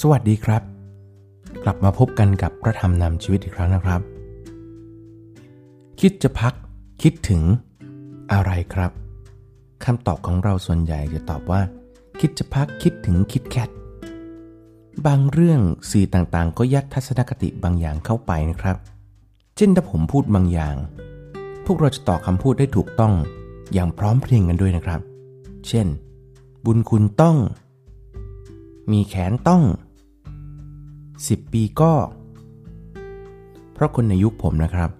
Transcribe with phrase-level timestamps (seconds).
[0.00, 0.62] สวัสดีครับ
[1.62, 4.00] กลับมาพบกันกับพระธรรมนำชีวิตอีกครั้งนะครับ
[6.00, 6.54] คิดจะพัก
[7.02, 7.42] คิดถึง
[8.32, 8.90] อะไรครับ
[9.84, 11.60] คำตอบของเราส่วนใหญ่จะตอบว่า
[12.20, 13.70] คิดจะพักคิดถึงคิดแคท
[15.06, 15.60] บางเรื่อง
[15.90, 18.76] สื่อต่างๆ ก็ยัดทัศนคติบางอย่างเข้าไปนะครับ
[19.56, 20.74] เช่นถ้าผมพูดบางอย่าง
[21.66, 23.12] พวกเราจะตอบคำพูดได้ถูกต้อง
[23.72, 25.00] อย่างพร้อมเพรียงกันด้วยนะครับ
[25.68, 25.86] เช่น
[26.64, 27.36] บุญคุณต้อง
[28.92, 29.62] มีแขนต้อง
[31.16, 31.92] 10 ปีก็
[33.74, 34.90] เพราะคนในยุคผมนะครับ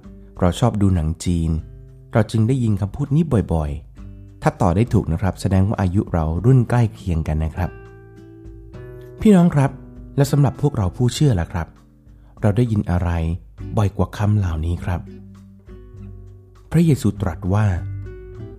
[0.40, 1.50] เราชอบดูหนังจีน
[2.12, 7.70] เราจึงได้ยินคำพูดนี้บ่อยๆ ถ้าต่อได้ถูกนะครับ แสดงว่าอายุเรารุ่นใกล้เคียงกันนะครับ
[9.20, 9.70] พี่น้องครับ
[10.16, 11.66] และสำหรับพวกเราผู้เชื่อล่ะครับ
[12.40, 13.10] เราได้ยินอะไร
[13.76, 15.00] บ่อยกว่าคำเหล่านี้ครับ
[16.70, 17.66] พระเยซูตรัสว่า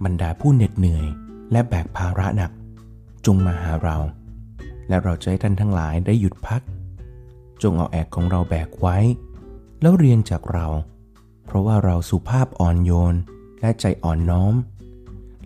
[0.04, 1.06] บรรดาผู้เหน็ดเหนื่อย
[1.52, 2.52] และแบกภาระหนัก
[3.26, 3.98] จงมาหาเรา
[4.90, 6.62] และเราจะให้ท่านทั้งหลายได้หยุดพัก
[7.64, 8.98] จงเอาแอกของเราแบกไว้
[9.82, 10.68] แล้วเรียนจากเรา
[11.46, 13.16] เพราะว่าเราสุภาพอ่อนโยน
[13.62, 14.54] และใจอ่อนน้อม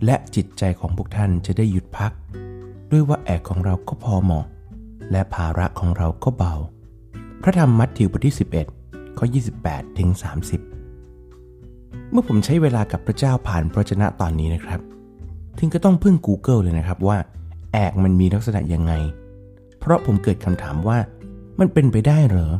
[0.04, 2.12] และจิตใจของพวกท่านจะได้หยุดพัก
[2.90, 4.46] ด้วยว่าแอกของเราก็พอเหมาะ
[5.10, 6.54] และภาระของเราก็เบา
[7.42, 8.34] พระธรรมมัทธิวบทที่
[8.74, 9.26] 11ข้อ
[9.62, 10.08] 28ถึง
[10.90, 14.80] 30 เมื่อผมใช้เวลากับพระเจ้าผ่านพระชนะตอนนี้นะครับ
[15.58, 17.18] ถึงก็ต้องพึ่ง Google เลยนะครับว่า
[17.72, 18.92] แอกมันมีลักษณะยังไง
[19.78, 20.98] เพราะผมเกิดคำถามว่า
[21.62, 22.52] มันเป็นไปได้เหรอ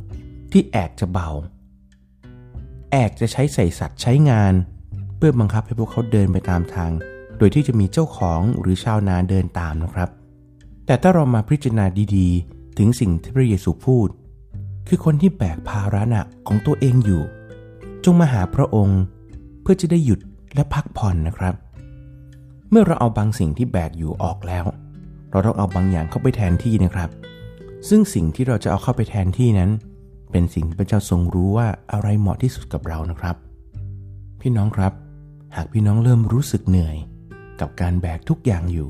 [0.52, 1.28] ที่แอกจะเบา
[2.90, 4.54] แอกจะใช้ใส่สัตว์ใช้งาน
[5.16, 6.90] เพื่อบังคับให้พวกเขาเดินไปตามทาง
[7.38, 10.08] โดยที่จะมีเจ้าของหรือชาวนาเดินตามนะครับ
[10.86, 11.86] แต่ถ้าเรามาพิจารณา
[12.16, 14.08] ดีๆ ถึงสิ่งที่พระเยซูพูด
[14.88, 17.22] คือคนที่แบกภาระหนักของตัวเองอยู่
[18.04, 19.00] จงมาหาพระองค์
[19.62, 20.20] เพื่อจะได้หยุด
[20.54, 21.54] และพักผ่อนนะครับ
[22.70, 24.64] เมื่อเราเอาบางสิ่งที่แบกอยู่ออกแล้ว
[25.30, 27.10] เราต้องเอาบางอย่างเข้าไปแทนที่นะครับ
[27.88, 29.70] ซึ่งสิ่งที่เราจะเอาเข้าไปแทนที่นั้น
[30.30, 33.36] เป็นสิ่งที่พระเจ้าทรงรู้ว่าอะไรเหมาะที่สุดกับเรานะครับ
[34.40, 34.92] พี่น้องครับ
[35.56, 36.96] หากพี่น้องเริ่มรู้สึกเหนื่อย
[37.60, 38.88] กับการแบกทุกอย่างอยู่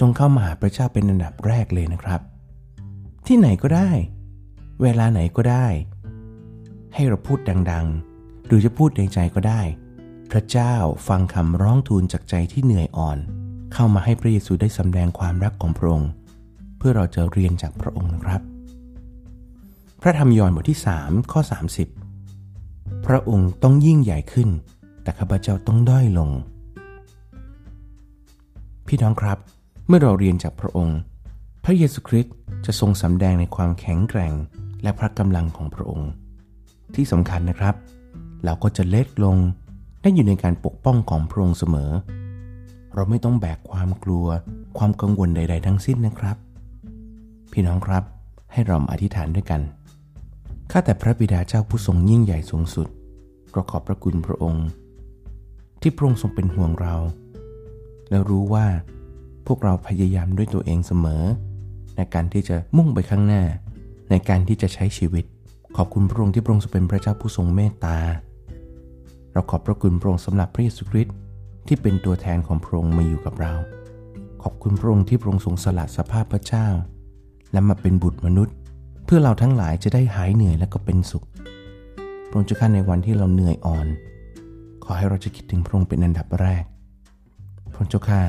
[0.00, 2.20] จงเข้ามาหาพระเจ้าเป็นอันดับแรกเลยนะครับ
[3.26, 3.90] ที่ไหนก็ได้
[4.82, 5.66] เวลาไหนก็ได้
[6.94, 7.38] ให้เราพูด
[7.70, 9.62] ดังๆ หรือจะพูดในใจก็ได้
[10.30, 10.74] พระเจ้า
[11.08, 13.18] ฟังคำร้องทูลจากใจที่เหนื่อยอ่อน
[13.72, 16.10] เข้ามาให้พระเยซูได้สำแดงความรักของพระองค์
[16.88, 18.40] พื่อเราจะเรียนจากพระองค์นะครับ
[20.02, 21.40] พระธรรมยอห์นบทที่ 3 ข้อ
[22.22, 24.48] 30 พระองค์ต้องยิ่งใหญ่ขึ้น
[25.02, 26.30] แต่ข้าพเจ้าต้องด้อยลง
[28.86, 29.38] พี่น้องครับ
[29.86, 30.98] เมื่อเราเรียนจากพระองค์
[31.64, 32.34] พระเยซูคริสต์
[32.66, 34.32] จะทรงสำแดงในความแข็งแกร่ง
[34.82, 36.10] และพระกำลังของพระองค์
[36.94, 37.74] ที่สำคัญนะครับ
[38.44, 39.36] เราก็จะเล็กลง
[40.02, 41.90] ได้อยู่ในการปกป้องของพระองค์เสมอ
[42.94, 44.26] เราไม่ต้องแบกความกลัว
[44.78, 46.36] ความกังวลใด ๆ ทั้งสิ้นนะครับ
[47.52, 48.04] พี่น้องครับ
[48.52, 49.60] ให้เรามาอธิษฐานด้วยกัน
[50.70, 52.88] ข้าแต่พระบิดาเจ้าผู้ทรงยิ่งใหญ่สูงสุด
[53.52, 54.66] เราขอบพระคุณพระองค์
[55.80, 56.94] ที่พระองค์ทรงเป็นห่วงเรา
[58.10, 58.66] และรู้ว่า
[59.46, 61.22] พวกเราพยายามด้วยตัวเองเสมอ
[61.96, 63.42] ในการที่จะมุ่งไปข้างหน้า
[64.10, 65.24] ในการที่จะใช้ชีวิต
[65.76, 67.98] ขอบคุณพระองค์ที่พระองค์ทรงเป็นพระเจ้าผู้ทรงเมตตา
[69.32, 71.14] เราขอบพระคุณพระองค์สำหรับพระเยซูคริสต์
[71.66, 73.52] ที่เป็นตัวแทนของพระองค์มาอยู่กับเรา
[74.42, 76.66] ขอบคุณพระองค์ที่พระองค์ทรงสละสภาพพระเจ้า
[77.56, 78.54] และมาเป็นบุตรมนุษย์
[79.04, 81.24] เพื่อเราทั้งหลายจะได้หายเหนื่อยและก็เป็นสุข
[82.28, 83.86] พระองค์เจ้าข้าในวันที่เราเหนื่อยอ่อน
[84.84, 86.64] ขอให้เราจะคิดถึงพระองค์เป็นอันดับแรก
[87.72, 88.20] พระองค์เจ้าข้า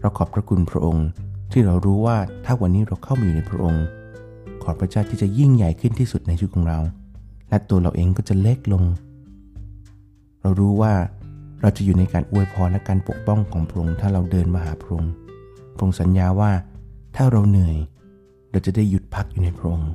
[0.00, 1.06] เราขอบพระคุณพระองค์
[1.52, 3.84] ที่เรารู้ว่าถ้าวันนี้เราเข้ามาอยู่ในพระองค์
[4.62, 6.80] ขอพระเจ้าที่จะยิ่งใหญ่ขึ้นที่สุดในชีวิตของเรา
[7.48, 8.84] และตัวเราเองก็จะเล็กลง
[10.42, 10.94] เรารู้ว่า
[11.60, 15.12] เราจะอยู่ในการอวยพรและการปกป้องของพระองค์ถ้าเราเดินมาหาพระองค์
[15.74, 16.50] พระองค์สัญญาว่า
[17.16, 17.76] ถ้าเราเหนื่อย
[18.50, 19.92] เราจะได้หยุดพักอยู่ในพระองค์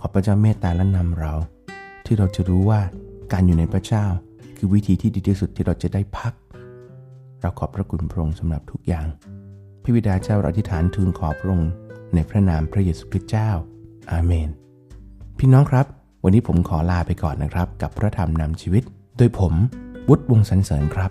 [0.00, 1.32] ขอพระเจ้าเมตตาและนำเรา
[2.06, 2.80] ที่เราจะรู้ว่า
[3.32, 4.04] การอยู่ในพระเจ้า
[4.56, 6.32] คือวิธีที่ดีที่สุดที่เราจะได้พัก
[7.40, 9.06] เราขอบพระคุณพระองค์สำหรับทุกอย่าง
[9.82, 11.70] พระบิดาเจ้าเราอธิษฐานทูลขอพระองค์
[12.14, 13.50] ในพระนามพระเยซูคริสต์เจ้า
[14.12, 14.48] อาเมน
[15.38, 15.86] พี่น้องครับ
[16.24, 18.82] วันนี้ผมขอลาไปก่อนนะครับ กับพระธรรมนำชีวิต
[19.16, 19.54] โดยผม
[20.08, 21.10] วุฒิวงสันเสริญครับ